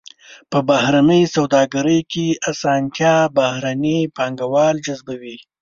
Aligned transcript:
په 0.51 0.59
بهرنۍ 0.69 1.23
سوداګرۍ 1.35 1.99
کې 2.11 2.25
اسانتیا 2.51 3.15
بهرني 3.37 3.97
پانګوال 4.15 4.75
جذبوي. 4.85 5.37